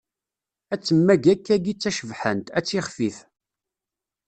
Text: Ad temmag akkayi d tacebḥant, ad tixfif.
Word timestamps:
Ad 0.73 0.81
temmag 0.81 1.23
akkayi 1.33 1.73
d 1.75 1.79
tacebḥant, 1.81 2.47
ad 2.57 2.63
tixfif. 2.65 3.17